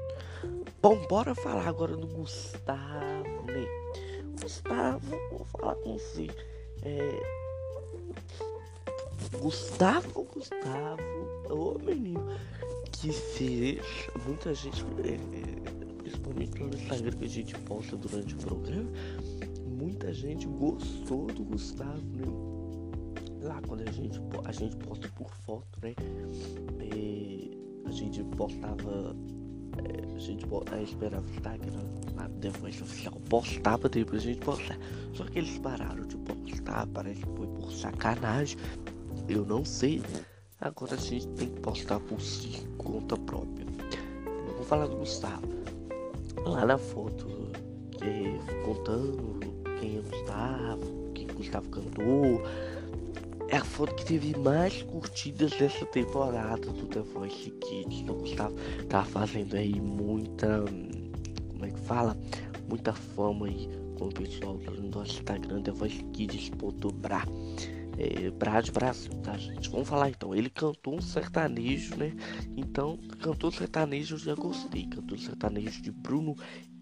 Bom, 0.80 0.96
bora 1.08 1.34
falar 1.34 1.66
agora 1.66 1.96
do 1.96 2.06
Gustavo, 2.06 3.42
né? 3.46 3.66
Gustavo, 4.40 5.16
vou 5.30 5.44
falar 5.46 5.74
com 5.76 5.98
você. 5.98 6.28
É, 6.82 7.43
Gustavo, 9.40 10.24
Gustavo, 10.24 11.02
o 11.50 11.78
menino 11.78 12.26
que 12.92 13.12
fez 13.12 13.84
muita 14.26 14.54
gente, 14.54 14.84
é, 15.04 15.96
principalmente 15.98 16.58
no 16.60 16.74
Instagram 16.74 17.12
que 17.18 17.24
a 17.24 17.28
gente 17.28 17.54
posta 17.60 17.96
durante 17.96 18.34
o 18.34 18.38
programa, 18.38 18.90
muita 19.66 20.12
gente 20.12 20.46
gostou 20.46 21.26
do 21.26 21.44
Gustavo, 21.44 22.00
né? 22.14 22.24
Lá 23.42 23.60
quando 23.66 23.86
a 23.86 23.92
gente, 23.92 24.20
a 24.44 24.52
gente 24.52 24.76
posta 24.76 25.08
por 25.08 25.30
foto, 25.30 25.78
né? 25.82 25.94
E 26.80 27.50
a 27.84 27.90
gente 27.90 28.24
postava. 28.36 29.14
É, 29.76 30.14
a 30.14 30.18
gente 30.18 30.46
a 30.70 30.82
esperava 30.82 31.26
o 31.26 31.30
Instagram 31.30 32.04
The 32.44 32.50
Voice 32.50 32.82
Oficial 32.82 33.14
postava 33.30 33.88
depois 33.88 34.22
a 34.22 34.26
gente 34.26 34.40
postar. 34.40 34.78
Só 35.14 35.24
que 35.24 35.38
eles 35.38 35.56
pararam 35.58 36.06
de 36.06 36.16
postar, 36.18 36.86
parece 36.88 37.20
que 37.20 37.36
foi 37.36 37.46
por 37.46 37.72
sacanagem. 37.72 38.58
Eu 39.28 39.44
não 39.44 39.64
sei. 39.64 40.02
Agora 40.60 40.94
a 40.94 40.98
gente 40.98 41.26
tem 41.28 41.48
que 41.48 41.60
postar 41.60 42.00
por 42.00 42.20
si, 42.20 42.66
conta 42.78 43.16
própria. 43.16 43.66
Eu 44.46 44.54
vou 44.54 44.64
falar 44.64 44.86
do 44.86 44.96
Gustavo. 44.96 45.46
Lá 46.44 46.64
na 46.64 46.78
foto, 46.78 47.26
que, 47.92 48.64
contando 48.64 49.40
quem 49.80 49.98
é 49.98 50.00
Gustavo, 50.00 51.10
quem 51.14 51.26
Gustavo 51.26 51.68
cantou. 51.68 52.42
É 53.48 53.58
a 53.58 53.64
foto 53.64 53.94
que 53.94 54.06
teve 54.06 54.38
mais 54.38 54.82
curtidas 54.82 55.50
dessa 55.52 55.84
temporada 55.86 56.66
do 56.66 56.86
The 56.86 57.00
Voice 57.00 57.50
Kids. 57.50 58.00
Então, 58.00 58.16
Gustavo 58.16 58.54
tá 58.88 59.04
fazendo 59.04 59.54
aí 59.54 59.80
muita. 59.80 60.64
Como 61.50 61.64
é 61.64 61.70
que 61.70 61.80
fala? 61.80 62.16
Muita 62.68 62.92
fama 62.92 63.46
aí 63.46 63.68
com 63.98 64.06
o 64.06 64.12
pessoal 64.12 64.54
no 64.54 64.88
nosso 64.88 65.12
Instagram, 65.12 65.62
The 65.62 65.72
Voice 65.72 66.02
Kids.bra 66.12 67.24
é, 67.96 68.30
Brad 68.30 68.70
Brasil, 68.70 69.12
tá, 69.22 69.36
gente? 69.36 69.70
Vamos 69.70 69.88
falar 69.88 70.10
então. 70.10 70.34
Ele 70.34 70.50
cantou 70.50 70.96
um 70.96 71.00
sertanejo, 71.00 71.96
né? 71.96 72.12
Então, 72.56 72.98
cantou 73.20 73.50
sertanejo, 73.50 74.18
já 74.18 74.34
gostei. 74.34 74.86
Cantou 74.86 75.16
sertanejo 75.18 75.82
de 75.82 75.90
Bruno 75.90 76.34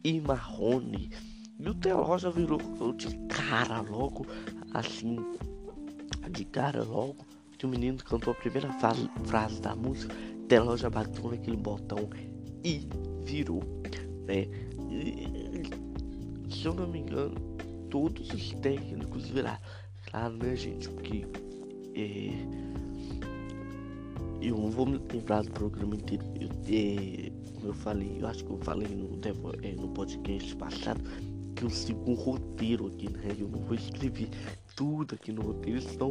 e 0.02 0.21
Marrone. 0.21 1.11
E 1.59 1.69
o 1.69 1.75
Teló 1.75 2.16
já 2.19 2.31
virou 2.31 2.59
de 2.97 3.16
cara 3.28 3.81
logo, 3.81 4.26
assim, 4.73 5.16
de 6.31 6.45
cara 6.45 6.83
logo. 6.83 7.25
Que 7.59 7.66
o 7.66 7.69
menino 7.69 7.99
cantou 7.99 8.33
a 8.33 8.37
primeira 8.37 8.73
frase, 8.75 9.09
frase 9.25 9.61
da 9.61 9.76
música. 9.76 10.14
Teló 10.49 10.76
já 10.76 10.90
bateu 10.90 11.31
naquele 11.31 11.57
botão 11.57 12.09
e 12.64 12.88
virou, 13.25 13.62
né? 14.26 14.47
E, 14.90 16.52
se 16.52 16.66
eu 16.66 16.75
não 16.75 16.88
me 16.88 17.00
engano, 17.00 17.37
todos 17.88 18.28
os 18.31 18.50
técnicos 18.54 19.28
viraram 19.28 19.61
claro, 20.12 20.37
né, 20.37 20.54
gente? 20.54 20.88
Porque 20.90 21.26
é, 21.97 22.47
eu 24.40 24.57
não 24.57 24.71
vou 24.71 24.87
me 24.87 25.00
lembrar 25.12 25.42
do 25.42 25.50
programa 25.50 25.97
inteiro. 25.97 26.25
Eu, 26.38 26.49
é, 26.69 27.33
eu 27.64 27.75
falei, 27.75 28.19
eu 28.21 28.26
acho 28.26 28.45
que 28.45 28.50
eu 28.50 28.59
falei 28.59 28.88
no, 28.88 29.19
é, 29.62 29.73
no 29.73 29.88
podcast 29.88 30.54
passado 30.57 31.02
que 31.57 31.64
eu 31.64 31.71
sigo 31.71 32.11
um 32.11 32.14
roteiro 32.14 32.87
aqui, 32.88 33.11
né? 33.11 33.35
Eu 33.38 33.49
não 33.49 33.61
vou 33.61 33.75
escrever 33.75 34.28
tudo 34.76 35.14
aqui 35.14 35.33
no 35.33 35.42
roteiro, 35.42 35.81
senão 35.81 36.11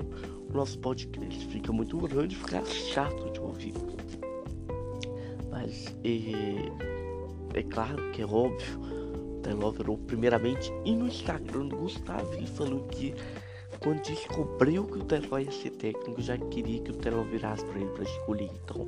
o 0.49 0.53
nosso 0.53 0.79
podcast 0.79 1.45
fica 1.47 1.71
muito 1.71 1.97
grande 1.97 2.35
e 2.35 2.37
fica 2.37 2.65
chato 2.65 3.31
de 3.31 3.39
ouvir. 3.39 3.73
Mas 5.49 5.95
é, 6.03 7.59
é 7.59 7.63
claro 7.63 8.11
que 8.11 8.21
é 8.21 8.25
óbvio, 8.25 8.79
Teló 9.43 9.71
virou 9.71 9.97
primeiramente 9.97 10.71
e 10.85 10.95
no 10.95 11.07
Instagram 11.07 11.67
do 11.67 11.75
Gustavo 11.75 12.33
ele 12.35 12.47
falou 12.47 12.83
que 12.87 13.13
quando 13.81 14.01
descobriu 14.03 14.85
que 14.85 14.99
o 14.99 15.03
Teló 15.03 15.39
ia 15.39 15.51
ser 15.51 15.71
técnico, 15.71 16.21
já 16.21 16.37
queria 16.37 16.79
que 16.81 16.91
o 16.91 16.95
Teló 16.95 17.23
virasse 17.23 17.65
para 17.65 17.79
ele 17.79 17.89
para 17.89 18.03
escolher. 18.03 18.51
Então, 18.63 18.87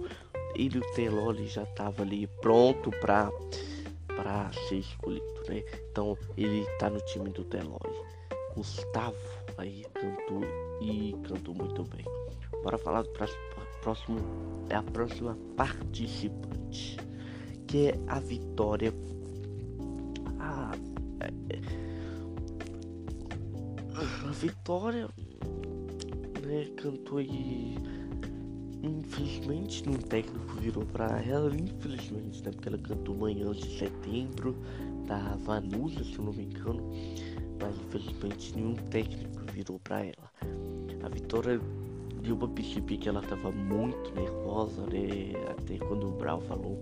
ele 0.55 0.77
e 0.77 0.79
o 0.79 0.93
Teló 0.93 1.31
ele 1.31 1.47
já 1.47 1.65
tava 1.65 2.03
ali 2.03 2.27
pronto 2.41 2.91
para 3.01 3.31
para 4.15 4.51
ser 4.69 4.75
escolhido, 4.75 5.25
né? 5.50 5.63
Então, 5.89 6.15
ele 6.38 6.63
tá 6.77 6.89
no 6.89 7.00
time 7.01 7.29
do 7.31 7.43
Teló. 7.43 7.79
Gustavo 8.55 9.17
aí 9.57 9.83
cantou 9.95 10.41
e 10.79 11.15
cantou 11.27 11.55
muito 11.55 11.83
bem. 11.83 12.05
Bora 12.63 12.77
falar 12.77 13.01
do 13.01 13.09
próximo 13.81 14.19
é 14.69 14.75
a 14.75 14.83
próxima 14.83 15.35
participante, 15.57 16.97
que 17.67 17.88
é 17.88 18.00
a 18.07 18.19
Vitória 18.19 18.93
Vitória 24.43 25.07
né, 26.45 26.65
cantou 26.75 27.21
e 27.21 27.77
infelizmente 28.83 29.88
nenhum 29.88 30.01
técnico 30.01 30.55
virou 30.59 30.85
para 30.85 31.21
ela, 31.21 31.50
infelizmente, 31.55 32.43
né? 32.43 32.51
Porque 32.51 32.67
ela 32.67 32.77
cantou 32.77 33.15
Manhãs 33.15 33.55
de 33.55 33.77
Setembro 33.77 34.53
da 35.07 35.38
Vanusa, 35.38 36.03
se 36.03 36.17
eu 36.17 36.25
não 36.25 36.33
me 36.33 36.43
engano, 36.43 36.91
mas 37.62 37.73
infelizmente 37.88 38.53
nenhum 38.53 38.75
técnico 38.75 39.39
virou 39.53 39.79
para 39.79 40.01
ela. 40.01 40.29
A 41.01 41.07
Vitória 41.07 41.57
deu 42.21 42.35
pra 42.35 42.50
perceber 42.50 42.97
que 42.97 43.07
ela 43.07 43.21
tava 43.21 43.50
muito 43.50 44.13
nervosa, 44.13 44.81
né? 44.88 45.31
Até 45.51 45.77
quando 45.77 46.09
o 46.09 46.12
Brau 46.12 46.41
falou, 46.41 46.77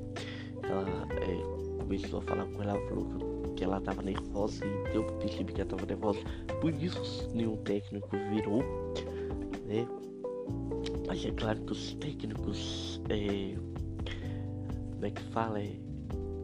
ela 0.64 1.08
é, 1.12 1.78
começou 1.78 2.22
a 2.22 2.24
falar 2.24 2.46
com 2.46 2.64
ela, 2.64 2.74
falou 2.88 3.06
que 3.06 3.31
que 3.56 3.64
ela 3.64 3.80
tava 3.82 4.02
nervosa 4.02 4.66
e 4.66 4.96
eu 4.96 5.04
percebi 5.18 5.54
que 5.54 5.62
ela 5.62 5.70
tava 5.70 5.86
nervosa. 5.86 6.20
Por 6.60 6.74
isso 6.74 7.30
nenhum 7.34 7.58
técnico 7.58 8.10
virou, 8.30 8.64
né? 9.66 9.88
Mas 11.08 11.26
é 11.26 11.32
claro 11.32 11.60
que 11.62 11.72
os 11.72 11.94
técnicos, 11.96 13.02
é, 13.10 13.56
como 14.94 15.06
é 15.06 15.12
que 15.12 15.22
fala, 15.32 15.60
é, 15.60 15.76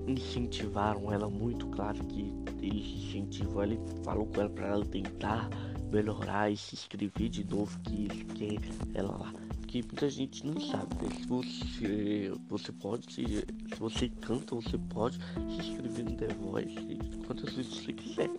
incentivaram 0.08 1.12
ela 1.12 1.30
muito, 1.30 1.68
claro 1.68 1.98
que 2.06 2.34
eles 2.62 2.86
incentivam 2.86 3.64
ela 3.64 3.74
e 3.74 3.80
falou 4.04 4.26
com 4.28 4.42
ela 4.42 4.50
para 4.50 4.68
ela 4.68 4.86
tentar 4.86 5.50
melhorar 5.92 6.52
e 6.52 6.58
se 6.58 6.76
inscrever 6.76 7.30
de 7.30 7.44
novo 7.46 7.80
que 7.82 8.08
querem 8.36 8.60
ela 8.94 9.18
lá 9.18 9.47
que 9.68 9.84
muita 9.84 10.10
gente 10.10 10.46
não 10.48 10.60
sabe, 10.60 10.96
né? 10.96 11.10
Se 11.20 11.28
você, 11.28 12.34
você 12.48 12.72
pode, 12.72 13.14
se, 13.14 13.24
se 13.26 13.80
você 13.80 14.10
canta, 14.10 14.56
você 14.56 14.78
pode 14.78 15.18
se 15.18 15.70
inscrever 15.70 16.06
no 16.06 16.16
The 16.16 16.28
Voice 16.36 16.98
quantas 17.28 17.54
vezes 17.54 17.78
você 17.78 17.94
quiser. 17.94 18.30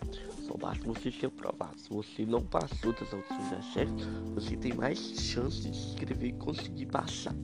Só 0.47 0.57
basta 0.57 0.85
você 0.87 1.13
ser 1.13 1.27
aprovado. 1.27 1.79
Se 1.79 1.91
você 1.91 2.25
não 2.25 2.43
passou 2.43 2.93
das 2.95 3.13
audições 3.13 3.51
da 3.51 3.61
chefe, 3.61 3.93
você 4.35 4.57
tem 4.57 4.73
mais 4.73 4.99
chance 4.99 5.61
de 5.71 5.77
se 5.77 5.89
inscrever 5.91 6.31
e 6.31 6.33
conseguir 6.33 6.87
passar. 6.87 7.35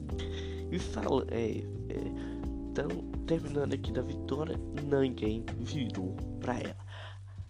E 0.71 0.79
fala, 0.79 1.25
é, 1.29 1.59
é, 1.89 2.45
então, 2.71 2.89
terminando 3.27 3.73
aqui 3.73 3.91
da 3.91 4.01
vitória, 4.01 4.59
ninguém 4.83 5.45
virou 5.59 6.15
pra 6.39 6.59
ela. 6.59 6.85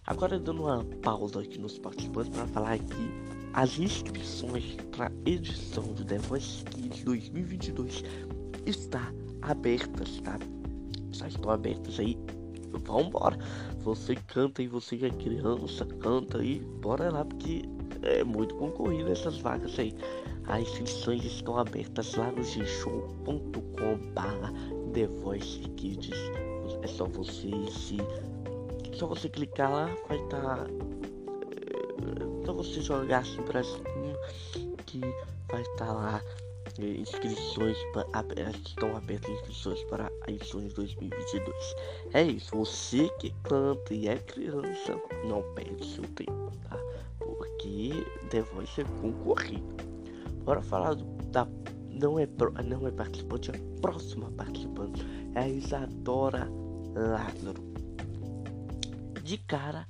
Agora 0.06 0.38
dando 0.38 0.62
uma 0.62 0.84
pausa 1.02 1.40
aqui 1.40 1.58
nos 1.58 1.78
participantes 1.78 2.30
para 2.30 2.46
falar 2.46 2.74
aqui 2.74 3.35
as 3.56 3.78
inscrições 3.78 4.76
para 4.94 5.10
edição 5.24 5.82
do 5.94 6.04
The 6.04 6.18
Voice 6.18 6.62
Kids 6.64 7.02
2022 7.04 8.04
está 8.66 9.10
abertas, 9.40 10.20
tá? 10.20 10.38
Já 11.10 11.26
estão 11.26 11.50
abertas 11.50 11.98
aí. 11.98 12.18
Vambora. 12.84 13.38
Você 13.80 14.14
canta 14.14 14.62
e 14.62 14.68
você 14.68 14.98
que 14.98 15.06
é 15.06 15.10
criança, 15.10 15.86
canta 15.86 16.38
aí. 16.38 16.60
Bora 16.82 17.10
lá, 17.10 17.24
porque 17.24 17.62
é 18.02 18.22
muito 18.22 18.54
concorrido 18.56 19.10
essas 19.10 19.38
vagas 19.38 19.78
aí. 19.78 19.94
As 20.48 20.60
inscrições 20.60 21.24
estão 21.24 21.56
abertas 21.56 22.14
lá 22.14 22.30
no 22.30 22.42
gshow.com 22.42 24.12
barra 24.12 24.52
The 24.92 25.06
Voice 25.06 25.60
Kids. 25.76 26.18
É 26.82 26.86
só 26.86 27.06
você 27.06 27.50
se. 27.70 27.96
Só 28.92 29.06
você 29.06 29.30
clicar 29.30 29.72
lá, 29.72 29.86
vai 30.08 30.18
estar 30.18 30.42
tá 30.42 30.66
então 32.46 32.54
você 32.54 32.80
jogar 32.80 33.18
assim 33.18 33.42
pra 33.42 33.60
cima 33.64 34.16
que 34.86 35.00
vai 35.50 35.62
estar 35.62 35.86
tá 35.86 35.92
lá 35.92 36.22
eh, 36.78 37.00
inscrições 37.00 37.76
para 37.92 38.06
estão 38.54 38.96
abertas 38.96 39.28
inscrições 39.32 39.82
para 39.90 40.08
a 40.24 40.30
edição 40.30 40.60
de 40.60 40.72
2022. 40.72 41.74
É 42.14 42.22
isso, 42.22 42.56
você 42.56 43.08
que 43.18 43.34
canta 43.42 43.92
e 43.92 44.06
é 44.06 44.18
criança, 44.18 44.96
não 45.24 45.42
perde 45.54 45.84
seu 45.84 46.04
tempo, 46.14 46.52
tá? 46.70 46.78
Porque 47.18 48.06
The 48.30 48.42
Voice 48.42 48.80
é 48.80 48.84
concorrido. 49.00 49.74
Bora 50.44 50.62
falar 50.62 50.94
do, 50.94 51.04
da 51.32 51.48
não 51.90 52.16
é 52.16 52.28
não 52.64 52.86
é 52.86 52.92
participante, 52.92 53.50
é 53.50 53.56
a 53.56 53.80
próxima 53.80 54.30
participante 54.30 55.04
é 55.34 55.40
a 55.40 55.48
Isadora 55.48 56.48
Lázaro. 56.94 57.64
De 59.24 59.36
cara 59.36 59.84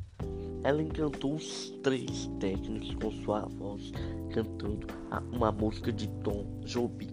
ela 0.63 0.83
encantou 0.83 1.35
os 1.35 1.71
três 1.83 2.31
técnicos 2.41 2.95
com 2.95 3.11
sua 3.25 3.41
voz, 3.43 3.93
cantando 4.33 4.87
uma 5.33 5.53
música 5.53 5.93
de 5.93 6.09
Tom 6.23 6.45
Jobim. 6.65 7.11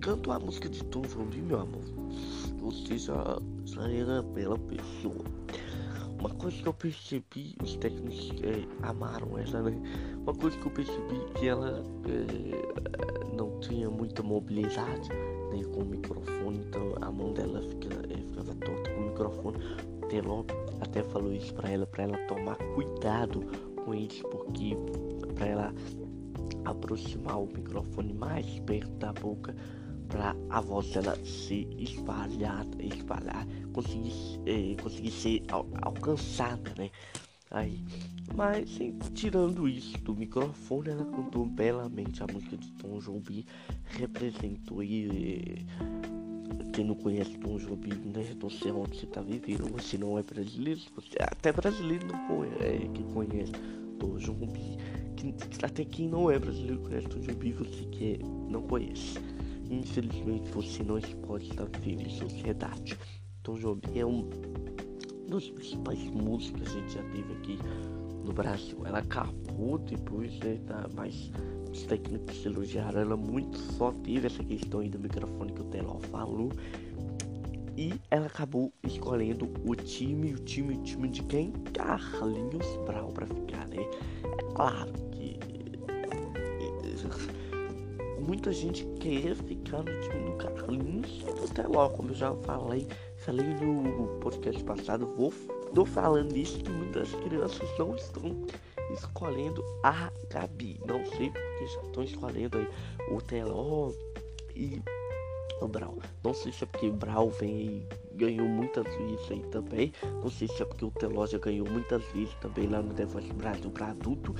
Cantou 0.00 0.32
a 0.32 0.38
música 0.38 0.68
de 0.68 0.84
Tom 0.84 1.02
Jobim, 1.02 1.42
meu 1.42 1.60
amor. 1.60 1.84
Você 2.60 2.98
já, 2.98 3.40
já 3.64 3.88
era 3.88 4.22
bela 4.22 4.58
pessoa. 4.58 5.24
Uma 6.18 6.30
coisa 6.30 6.56
que 6.56 6.66
eu 6.66 6.72
percebi, 6.72 7.54
os 7.62 7.76
técnicos 7.76 8.30
é, 8.42 8.86
amaram 8.86 9.38
ela, 9.38 9.62
né? 9.62 9.80
Uma 10.16 10.34
coisa 10.34 10.56
que 10.58 10.66
eu 10.66 10.72
percebi 10.72 11.20
que 11.34 11.46
ela 11.46 11.84
é, 12.08 13.36
não 13.36 13.60
tinha 13.60 13.90
muita 13.90 14.22
mobilidade 14.22 15.10
né, 15.10 15.62
com 15.72 15.82
o 15.82 15.84
microfone, 15.84 16.58
então 16.66 16.94
a 17.00 17.12
mão 17.12 17.32
dela 17.32 17.60
fica, 17.62 17.88
é, 18.10 18.16
ficava 18.16 18.54
torta 18.54 18.90
com 18.90 19.00
o 19.00 19.04
microfone. 19.08 19.58
Teló 20.08 20.44
até 20.80 21.02
falou 21.02 21.32
isso 21.32 21.52
para 21.54 21.70
ela, 21.70 21.86
para 21.86 22.04
ela 22.04 22.18
tomar 22.26 22.56
cuidado 22.74 23.42
com 23.84 23.94
eles 23.94 24.22
porque 24.22 24.76
para 25.34 25.46
ela 25.46 25.74
aproximar 26.64 27.40
o 27.40 27.46
microfone 27.46 28.12
mais 28.12 28.58
perto 28.60 28.90
da 28.98 29.12
boca 29.12 29.54
para 30.08 30.36
a 30.50 30.60
voz 30.60 30.90
dela 30.90 31.16
ser 31.24 31.68
espalhada, 31.78 32.82
espalhar, 32.82 33.46
conseguir, 33.72 34.12
eh, 34.46 34.76
conseguir 34.80 35.10
ser 35.10 35.42
al 35.50 35.66
alcançada, 35.82 36.72
né? 36.76 36.90
Aí, 37.50 37.84
mas 38.34 38.78
tirando 39.14 39.68
isso 39.68 39.96
do 39.98 40.14
microfone, 40.14 40.90
ela 40.90 41.04
cantou 41.04 41.46
belamente 41.46 42.22
a 42.22 42.26
música 42.26 42.56
de 42.56 42.70
Tom 42.72 42.98
Jobim, 42.98 43.44
representou 43.84 44.82
e 44.82 45.64
quem 46.72 46.84
não 46.84 46.94
conhece 46.94 47.36
Tom 47.38 47.58
Jobim, 47.58 47.94
né? 48.14 48.24
Não 48.40 48.50
sei 48.50 48.70
onde 48.70 48.98
você 48.98 49.06
tá 49.06 49.20
vivendo, 49.20 49.70
você 49.72 49.96
não 49.98 50.18
é 50.18 50.22
brasileiro, 50.22 50.80
você 50.94 51.16
até 51.20 51.52
brasileiro 51.52 52.06
não 52.06 52.26
conhece, 52.28 52.62
é, 52.62 52.78
que 52.92 53.02
conhece 53.04 53.52
Tom 53.98 54.16
Jobim, 54.18 54.76
até 55.62 55.84
quem 55.84 56.08
não 56.08 56.30
é 56.30 56.38
brasileiro 56.38 56.80
conhece 56.80 57.08
Tom 57.08 57.20
Jobim, 57.20 57.52
você 57.52 57.84
que 57.86 58.18
não 58.48 58.62
conhece. 58.62 59.18
Infelizmente 59.70 60.50
você 60.52 60.82
não 60.82 61.00
pode 61.26 61.48
estar 61.50 61.64
vivendo 61.64 62.06
em 62.06 62.10
sociedade. 62.10 62.96
Tom 63.42 63.58
Jobim 63.58 63.98
é 63.98 64.06
um 64.06 64.28
dos 65.28 65.50
principais 65.50 65.98
músicos 66.10 66.62
que 66.62 66.68
a 66.68 66.80
gente 66.80 66.94
já 66.94 67.02
teve 67.04 67.32
aqui 67.32 67.58
no 68.24 68.32
Brasil. 68.32 68.78
Ela 68.84 68.98
acabou 68.98 69.78
depois, 69.78 70.38
né, 70.40 70.58
da, 70.66 70.88
mas 70.94 71.30
os 71.76 71.82
técnicos 71.84 72.44
elogiaram 72.44 73.00
ela 73.00 73.16
muito, 73.16 73.58
só 73.58 73.92
teve 73.92 74.26
essa 74.26 74.42
questão 74.42 74.80
aí 74.80 74.88
do 74.88 74.98
microfone 74.98 75.52
que 75.52 75.60
o 75.60 75.64
Teló 75.64 75.98
falou. 76.10 76.50
E 77.76 77.94
ela 78.10 78.26
acabou 78.26 78.72
escolhendo 78.82 79.52
o 79.66 79.74
time, 79.74 80.32
o 80.32 80.38
time, 80.38 80.74
o 80.74 80.82
time 80.82 81.08
de 81.08 81.22
quem? 81.24 81.52
Carlinhos 81.74 82.66
Brau 82.86 83.08
pra 83.08 83.26
ficar, 83.26 83.68
né? 83.68 83.82
É 84.24 84.54
claro 84.54 84.92
que 85.12 85.38
muita 88.26 88.52
gente 88.52 88.84
quer 88.98 89.36
ficar 89.36 89.82
no 89.84 90.00
time 90.00 90.30
do 90.30 90.36
Carlinhos 90.36 91.22
do 91.22 91.54
Teló, 91.54 91.88
como 91.90 92.08
eu 92.10 92.14
já 92.14 92.34
falei 92.36 92.88
falei 93.18 93.46
no 93.54 94.20
podcast 94.20 94.62
passado, 94.64 95.06
vou 95.16 95.32
tô 95.74 95.84
falando 95.84 96.34
isso 96.36 96.58
que 96.58 96.70
muitas 96.70 97.12
crianças 97.12 97.68
não 97.78 97.94
estão 97.94 98.46
escolhendo 98.96 99.64
a 99.82 100.10
Gabi. 100.30 100.80
Não 100.86 101.04
sei 101.06 101.30
porque 101.30 101.66
já 101.66 101.82
estão 101.82 102.02
escolhendo 102.02 102.58
aí 102.58 102.68
o 103.10 103.20
Teló 103.20 103.92
e 104.54 104.82
o 105.60 105.68
Brau. 105.68 105.98
Não 106.22 106.34
sei 106.34 106.52
se 106.52 106.64
é 106.64 106.66
porque 106.66 106.88
o 106.88 106.92
Brau 106.92 107.30
vem 107.30 107.56
aí, 107.56 107.86
ganhou 108.14 108.46
muitas 108.48 108.84
vezes 108.84 109.30
aí 109.30 109.42
também. 109.50 109.92
Não 110.22 110.30
sei 110.30 110.48
se 110.48 110.62
é 110.62 110.64
porque 110.64 110.84
o 110.84 110.90
Teló 110.90 111.26
já 111.26 111.38
ganhou 111.38 111.68
muitas 111.68 112.02
vezes 112.12 112.34
também 112.40 112.66
lá 112.66 112.82
no 112.82 112.92
The 112.94 113.06
Voice 113.06 113.32
Brasil 113.32 113.70
para 113.70 113.88
adulto. 113.88 114.34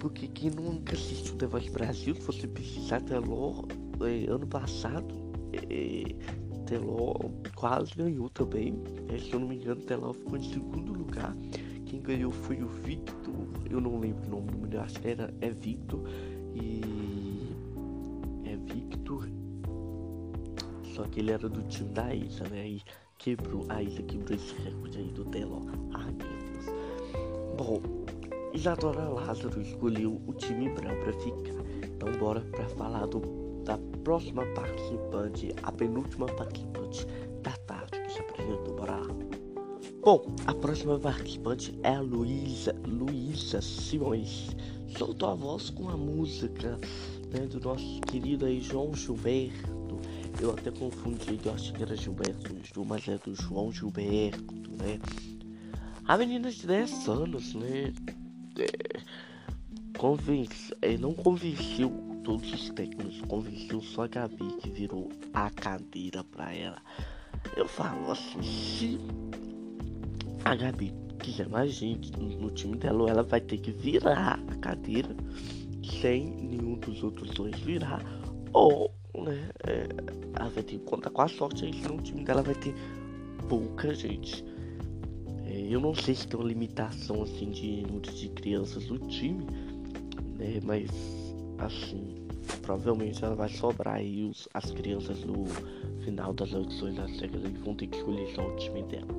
Porque 0.00 0.28
quem 0.28 0.50
nunca 0.50 0.94
assistiu 0.94 1.36
The 1.36 1.46
Voice 1.46 1.70
Brasil, 1.70 2.14
se 2.14 2.22
você 2.22 2.48
precisar, 2.48 3.02
Teló, 3.02 3.64
é, 4.00 4.30
ano 4.30 4.46
passado, 4.46 5.14
é, 5.52 6.14
Teló 6.66 7.14
quase 7.54 7.94
ganhou 7.94 8.30
também. 8.30 8.82
É, 9.08 9.18
se 9.18 9.32
eu 9.32 9.40
não 9.40 9.48
me 9.48 9.56
engano, 9.56 9.80
Teló 9.82 10.12
ficou 10.12 10.38
em 10.38 10.42
segundo 10.42 10.92
lugar. 10.92 11.36
Quem 11.86 12.00
ganhou 12.00 12.30
foi 12.30 12.62
o 12.62 12.68
Victor. 12.68 13.19
Eu 13.70 13.80
não 13.80 13.98
lembro 13.98 14.26
o 14.26 14.30
nome 14.30 14.46
do 14.50 14.58
menino, 14.58 14.80
acho 14.80 15.00
que 15.00 15.08
era, 15.08 15.32
é 15.40 15.50
Victor. 15.50 16.00
E. 16.54 16.80
É 18.44 18.56
Victor. 18.56 19.28
Só 20.94 21.04
que 21.04 21.20
ele 21.20 21.30
era 21.30 21.48
do 21.48 21.62
time 21.62 21.90
da 21.90 22.14
Isa, 22.14 22.44
né? 22.48 22.68
E 22.68 22.82
quebrou. 23.18 23.64
A 23.68 23.82
Isa 23.82 24.02
quebrou 24.02 24.36
esse 24.36 24.54
recorde 24.62 24.98
aí 24.98 25.10
do 25.12 25.24
Teló. 25.26 25.60
Ai 25.94 26.12
meu 26.12 26.28
Deus. 26.52 26.66
Bom, 27.56 27.80
Isadora 28.52 29.08
Lázaro 29.08 29.60
escolheu 29.60 30.20
o 30.26 30.32
time 30.32 30.68
branco 30.70 31.04
pra 31.04 31.12
ficar. 31.12 31.64
Então 31.84 32.12
bora 32.18 32.40
pra 32.40 32.68
falar 32.70 33.06
do 33.06 33.40
da 33.64 33.78
próxima 34.02 34.44
participante, 34.46 35.54
a 35.62 35.70
penúltima 35.70 36.26
participante 36.26 37.06
da 37.42 37.52
tarde 37.66 38.00
que 38.00 38.12
se 38.12 38.20
apresentou. 38.20 38.74
Bora. 38.74 38.99
Bom, 40.02 40.24
a 40.46 40.54
próxima 40.54 40.98
participante 40.98 41.78
é 41.82 41.94
a 41.94 42.00
Luísa, 42.00 42.74
Luísa 42.86 43.60
Simões. 43.60 44.56
Soltou 44.96 45.28
a 45.28 45.34
voz 45.34 45.68
com 45.68 45.90
a 45.90 45.96
música 45.96 46.80
né, 47.30 47.40
do 47.46 47.60
nosso 47.60 48.00
querido 48.00 48.46
aí 48.46 48.62
João 48.62 48.94
Gilberto. 48.94 50.00
Eu 50.40 50.52
até 50.52 50.70
confundi, 50.70 51.38
eu 51.44 51.52
acho 51.52 51.74
que 51.74 51.82
era 51.82 51.94
Gilberto 51.94 52.50
mas 52.86 53.06
é 53.08 53.18
do 53.18 53.34
João 53.34 53.70
Gilberto, 53.70 54.70
né? 54.70 54.98
A 56.06 56.16
menina 56.16 56.50
de 56.50 56.66
10 56.66 57.06
anos, 57.06 57.52
né? 57.52 57.92
É, 58.58 59.00
convence, 59.98 60.74
é, 60.80 60.96
não 60.96 61.12
convenceu 61.12 61.92
todos 62.24 62.50
os 62.54 62.70
técnicos, 62.70 63.20
convenceu 63.28 63.82
só 63.82 64.04
a 64.04 64.08
Gabi 64.08 64.48
que 64.62 64.70
virou 64.70 65.10
a 65.34 65.50
cadeira 65.50 66.24
para 66.24 66.54
ela. 66.54 66.80
Eu 67.56 67.68
falo 67.68 68.10
assim, 68.10 68.42
se 68.42 69.00
a 70.44 70.54
Gabi 70.54 70.92
quiser 71.20 71.48
mais 71.48 71.72
gente 71.72 72.12
no, 72.18 72.50
time 72.50 72.76
dela, 72.76 73.10
ela 73.10 73.22
vai 73.22 73.40
ter 73.40 73.58
que 73.58 73.70
virar 73.70 74.40
a 74.48 74.54
cadeira 74.56 75.14
sem 76.00 76.30
nenhum 76.30 76.78
dos 76.78 77.02
outros 77.02 77.30
dois 77.30 77.58
virar, 77.60 78.02
ou 78.52 78.92
né, 79.14 79.50
é, 79.66 79.86
ela 80.38 80.48
vai 80.48 80.62
ter 80.62 80.78
que 80.78 80.84
contar 80.84 81.10
com 81.10 81.22
a 81.22 81.28
sorte 81.28 81.64
aí, 81.64 81.74
senão 81.74 81.96
o 81.96 82.02
time 82.02 82.24
dela 82.24 82.42
vai 82.42 82.54
ter 82.54 82.74
pouca 83.48 83.94
gente. 83.94 84.44
É, 85.46 85.66
eu 85.68 85.80
não 85.80 85.94
sei 85.94 86.14
se 86.14 86.26
tem 86.26 86.38
uma 86.38 86.48
limitação 86.48 87.22
assim 87.22 87.50
de 87.50 87.82
número 87.82 88.12
de 88.12 88.28
crianças 88.30 88.88
no 88.88 88.98
time, 89.08 89.44
né, 90.38 90.60
mas 90.64 90.90
assim, 91.58 92.14
provavelmente 92.62 93.22
ela 93.24 93.34
vai 93.34 93.48
sobrar 93.48 93.96
aí 93.96 94.24
os, 94.24 94.48
as 94.54 94.70
crianças 94.70 95.22
no 95.24 95.44
final 96.04 96.32
das 96.32 96.54
audições 96.54 96.94
das 96.94 97.20
regras 97.20 97.44
e 97.44 97.58
vão 97.58 97.74
ter 97.74 97.88
que 97.88 97.98
escolher 97.98 98.26
só 98.34 98.46
o 98.46 98.56
time 98.56 98.82
dela. 98.84 99.14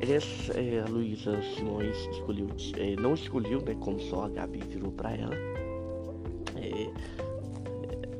Essa 0.00 0.60
é, 0.60 0.80
a 0.80 0.88
Luísa 0.88 1.42
Simões 1.42 1.96
escolheu, 2.12 2.46
é, 2.76 2.94
não 2.96 3.14
escolheu, 3.14 3.60
né? 3.62 3.74
Como 3.80 3.98
só 3.98 4.26
a 4.26 4.28
Gabi 4.28 4.60
virou 4.60 4.92
pra 4.92 5.12
ela. 5.12 5.34
É, 6.54 6.90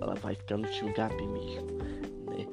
ela 0.01 0.15
vai 0.17 0.35
ficar 0.35 0.57
no 0.57 0.69
time 0.69 0.93
Gabi 0.93 1.27
mesmo, 1.27 1.67
né? 2.31 2.47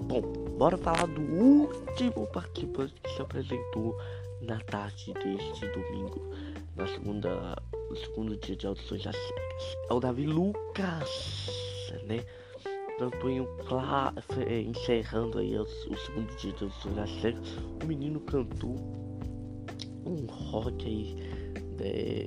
Bom, 0.00 0.22
bora 0.56 0.78
falar 0.78 1.06
do 1.06 1.20
último 1.20 2.26
participante 2.28 2.94
que 3.02 3.10
se 3.10 3.20
apresentou 3.20 3.94
na 4.40 4.58
tarde 4.60 5.12
deste 5.12 5.66
domingo, 5.68 6.30
na 6.74 6.86
segunda 6.86 7.62
o 7.90 7.96
segundo 7.96 8.36
dia 8.36 8.56
de 8.56 8.66
audições 8.66 9.04
das. 9.04 9.16
É 9.90 9.92
o 9.92 10.00
Davi 10.00 10.26
Lucas, 10.26 11.50
né? 12.04 12.24
Em 13.00 13.40
um 13.40 13.46
é, 14.44 14.60
encerrando 14.60 15.38
aí 15.38 15.56
o, 15.56 15.62
o, 15.62 15.96
segundo 15.96 16.34
dia 16.36 16.52
das 16.96 17.10
cegas, 17.20 17.48
o 17.80 17.86
menino 17.86 18.18
cantou 18.18 18.74
um 20.04 20.26
rock 20.26 20.84
aí, 20.84 21.14
né? 21.78 22.26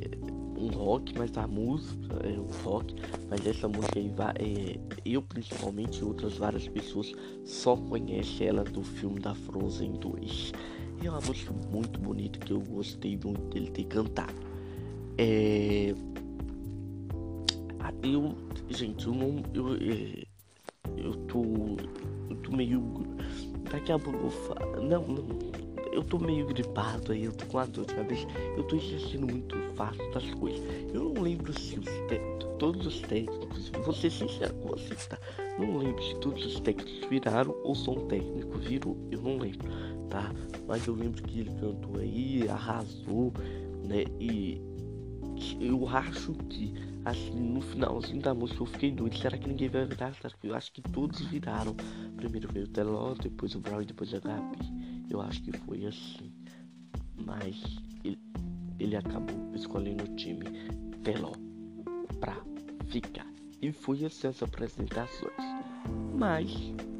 um 0.57 0.67
rock, 0.69 1.13
mas 1.17 1.35
a 1.37 1.45
música 1.45 2.15
é 2.23 2.39
um 2.39 2.47
rock, 2.63 2.95
mas 3.29 3.45
essa 3.45 3.67
música 3.67 3.99
aí 3.99 4.09
vai, 4.15 4.33
é, 4.39 4.79
eu 5.03 5.21
principalmente 5.21 5.99
e 5.99 6.03
outras 6.05 6.37
várias 6.37 6.67
pessoas 6.69 7.11
só 7.43 7.75
conhecem 7.75 8.47
ela 8.47 8.63
do 8.63 8.81
filme 8.81 9.19
da 9.19 9.35
Frozen 9.35 9.93
2. 9.93 10.53
E 11.01 11.07
é 11.07 11.09
uma 11.09 11.19
música 11.19 11.51
muito 11.69 11.99
bonita 11.99 12.39
que 12.39 12.53
eu 12.53 12.61
gostei 12.61 13.19
muito 13.21 13.41
dele 13.49 13.71
ter 13.71 13.85
cantado. 13.85 14.35
É... 15.17 15.93
Eu, 18.03 18.35
gente, 18.69 19.05
eu 19.05 19.13
não. 19.13 19.43
Eu, 19.53 19.75
é, 19.75 20.30
tô 22.51 22.57
meio. 22.57 22.81
Daqui 23.71 23.91
a 23.91 23.97
pouco 23.97 24.19
eu 24.19 24.29
falo. 24.29 24.81
Não, 24.81 25.07
não. 25.07 25.51
Eu 25.91 26.03
tô 26.03 26.17
meio 26.19 26.45
gripado 26.47 27.11
aí, 27.11 27.25
eu 27.25 27.33
tô 27.33 27.45
com 27.47 27.59
a 27.59 27.65
dor 27.65 27.85
de 27.85 27.95
cabeça. 27.95 28.25
Eu 28.55 28.63
tô 28.63 28.75
esquecendo 28.75 29.27
muito 29.27 29.57
fácil 29.75 30.09
das 30.11 30.23
coisas. 30.35 30.61
Eu 30.93 31.13
não 31.13 31.21
lembro 31.21 31.51
se 31.59 31.77
os 31.77 31.85
todos 32.61 32.85
os 32.85 33.01
técnicos, 33.01 33.71
vou 33.83 33.91
ser 33.91 34.11
sincero 34.11 34.53
com 34.53 34.69
vocês, 34.69 35.07
tá? 35.07 35.17
Não 35.57 35.77
lembro 35.77 36.03
se 36.03 36.15
todos 36.19 36.45
os 36.45 36.59
técnicos 36.59 37.09
viraram 37.09 37.55
ou 37.63 37.73
só 37.73 37.91
um 37.91 38.07
técnico 38.07 38.55
virou. 38.59 38.95
Eu 39.09 39.19
não 39.19 39.39
lembro, 39.39 39.67
tá? 40.09 40.31
Mas 40.67 40.85
eu 40.85 40.93
lembro 40.93 41.23
que 41.23 41.39
ele 41.39 41.49
cantou 41.59 41.99
aí, 41.99 42.47
arrasou, 42.47 43.33
né? 43.83 44.05
E 44.19 44.61
eu 45.59 45.89
acho 45.89 46.33
que 46.49 46.71
assim 47.03 47.39
no 47.39 47.61
finalzinho 47.61 48.21
da 48.21 48.31
música 48.31 48.61
eu 48.61 48.67
fiquei 48.67 48.91
doido. 48.91 49.17
Será 49.17 49.35
que 49.37 49.47
ninguém 49.47 49.67
vai 49.67 49.85
virar? 49.85 50.13
Será 50.13 50.29
que 50.29 50.47
eu 50.47 50.55
acho 50.55 50.71
que 50.71 50.81
todos 50.81 51.19
viraram? 51.21 51.75
Primeiro 52.21 52.53
veio 52.53 52.65
o 52.65 52.69
Teló, 52.69 53.15
depois 53.15 53.55
o 53.55 53.59
Brown 53.59 53.81
e 53.81 53.85
depois 53.85 54.13
a 54.13 54.19
Gabi. 54.19 54.59
Eu 55.09 55.19
acho 55.21 55.41
que 55.41 55.51
foi 55.57 55.87
assim. 55.87 56.31
Mas 57.25 57.59
ele, 58.05 58.19
ele 58.79 58.95
acabou 58.95 59.55
escolhendo 59.55 60.03
o 60.03 60.15
time 60.15 60.45
Teló 61.03 61.31
pra 62.19 62.37
ficar. 62.85 63.25
E 63.59 63.71
foi 63.71 64.05
assim 64.05 64.27
as 64.27 64.43
apresentações. 64.43 65.33
Mas, 66.15 66.53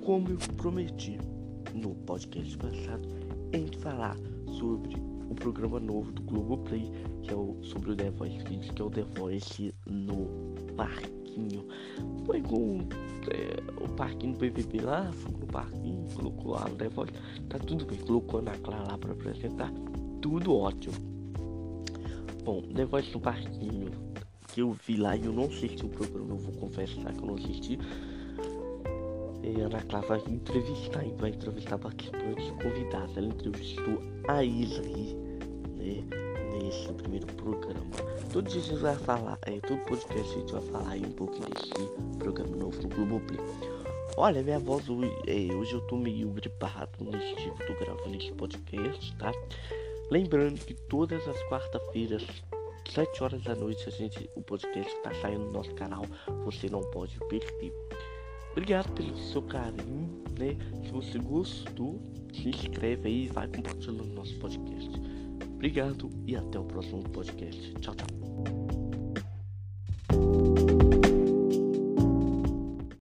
como 0.04 0.28
eu 0.28 0.38
prometi 0.58 1.20
no 1.76 1.94
podcast 1.94 2.58
passado, 2.58 3.08
em 3.54 3.68
falar 3.80 4.18
sobre 4.58 4.96
o 5.30 5.36
programa 5.36 5.80
novo 5.80 6.12
do 6.12 6.24
Globoplay, 6.24 6.92
que 7.22 7.30
é 7.30 7.36
o, 7.36 7.60
sobre 7.62 7.92
o 7.92 7.96
The 7.96 8.10
Voice 8.10 8.44
Kids, 8.44 8.72
que 8.72 8.82
é 8.82 8.86
o 8.86 8.90
The 8.90 9.04
Voice 9.04 9.72
no 9.86 10.28
parquinho. 11.32 11.66
Com 12.48 12.80
é, 13.30 13.84
o 13.84 13.88
parquinho 13.90 14.34
do 14.34 14.40
BBB 14.40 14.82
lá, 14.82 15.12
foi 15.14 15.32
no 15.32 15.48
parquinho, 15.48 16.08
colocou 16.16 16.56
The 16.78 16.90
Voice, 16.90 17.14
tá 17.50 17.60
tudo 17.60 17.86
bem, 17.86 17.98
colocou 18.00 18.40
a 18.40 18.42
Ana 18.42 18.58
Clara 18.58 18.84
lá 18.84 18.98
pra 18.98 19.12
apresentar, 19.12 19.72
tudo 20.22 20.56
ótimo. 20.56 20.96
Bom, 22.44 22.62
The 22.62 22.86
Voice 22.86 23.12
no 23.14 23.20
parquinho, 23.20 23.92
que 24.48 24.62
eu 24.62 24.76
vi 24.86 24.98
lá 24.98 25.16
e 25.16 25.26
eu 25.26 25.34
não 25.34 25.46
assisti 25.46 25.86
o 25.86 25.90
programa, 25.90 26.32
eu 26.32 26.38
vou 26.38 26.54
confessar 26.54 27.14
que 27.14 27.20
eu 27.20 27.28
não 27.28 27.36
assisti. 27.36 27.80
E 29.44 29.62
a 29.62 29.66
Ana 29.66 29.82
Clara 29.82 30.08
vai 30.08 30.22
entrevistar, 30.28 31.04
vai 31.18 31.32
entrevistar 31.32 31.78
participantes 31.78 32.52
convidados. 32.62 33.18
Ela 33.18 33.28
entrevistou 33.28 34.02
a 34.28 34.44
Isli, 34.44 35.16
né, 35.78 36.31
nesse 36.72 36.94
primeiro 36.94 37.28
programa. 37.28 37.92
Todos 38.32 38.56
os 38.56 38.66
dias 38.66 38.80
vai 38.80 38.96
falar, 38.96 39.38
é, 39.46 39.60
todo 39.60 39.78
podcast 39.82 40.34
a 40.34 40.40
gente 40.40 40.54
vai 40.54 40.62
falar 40.62 40.90
aí 40.92 41.06
um 41.06 41.12
pouquinho 41.12 41.50
desse 41.50 42.18
programa 42.18 42.56
novo 42.56 42.82
no 42.82 42.88
Globoplay. 42.88 43.40
Olha, 44.16 44.42
minha 44.42 44.60
voz 44.60 44.88
hoje, 44.90 45.12
é, 45.28 45.54
hoje 45.54 45.74
eu 45.74 45.82
tô 45.82 45.98
meio 45.98 46.30
gripado 46.30 47.04
nesse 47.04 47.36
dia 47.36 47.52
que 47.52 47.64
eu 47.64 47.68
tô 47.68 47.86
gravando 47.86 48.16
esse 48.16 48.32
podcast, 48.32 49.18
tá? 49.18 49.34
Lembrando 50.10 50.60
que 50.60 50.74
todas 50.74 51.26
as 51.28 51.38
quarta-feiras 51.50 52.26
7 52.90 53.24
horas 53.24 53.42
da 53.44 53.56
noite 53.56 53.88
a 53.88 53.92
gente, 53.92 54.30
o 54.36 54.42
podcast 54.42 54.92
está 54.94 55.14
saindo 55.16 55.46
no 55.46 55.52
nosso 55.52 55.74
canal, 55.76 56.06
você 56.46 56.70
não 56.70 56.82
pode 56.92 57.18
perder. 57.28 57.74
Obrigado 58.52 58.92
pelo 58.94 59.18
seu 59.18 59.42
carinho, 59.44 60.24
né? 60.38 60.58
Se 60.86 60.92
você 60.92 61.20
gostou, 61.20 62.02
se 62.34 62.50
inscreve 62.50 63.08
aí 63.08 63.26
e 63.26 63.28
vai 63.28 63.48
compartilhando 63.48 64.06
nosso 64.14 64.38
podcast. 64.40 65.11
Obrigado 65.62 66.10
e 66.26 66.36
até 66.36 66.58
o 66.58 66.64
próximo 66.64 67.04
podcast. 67.04 67.72
Tchau, 67.82 67.94
tchau. 67.94 68.81